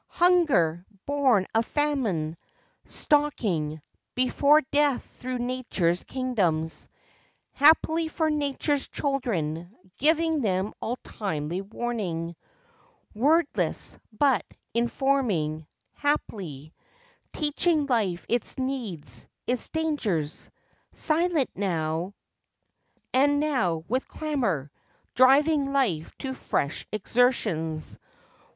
Hunger! 0.15 0.83
born 1.05 1.45
of 1.53 1.63
famine! 1.63 2.35
stalking 2.85 3.83
Before 4.15 4.61
death 4.71 5.03
through 5.03 5.37
nature's 5.37 6.03
kingdoms! 6.03 6.89
Happily 7.51 8.07
for 8.07 8.31
nature's 8.31 8.87
children, 8.87 9.71
Giving 9.99 10.41
them 10.41 10.73
all 10.81 10.97
timely 11.03 11.61
warning— 11.61 12.35
Wordless, 13.13 13.99
but 14.11 14.43
informing; 14.73 15.67
hap'ly, 15.93 16.73
Teaching 17.31 17.85
life 17.85 18.25
its 18.27 18.57
needs, 18.57 19.27
its 19.45 19.69
dangers; 19.69 20.49
Silent 20.95 21.51
now, 21.53 22.15
and 23.13 23.39
now 23.39 23.83
with 23.87 24.07
clamor 24.07 24.71
Driving 25.13 25.71
life 25.73 26.11
to 26.17 26.33
fresh 26.33 26.87
exertions! 26.91 27.99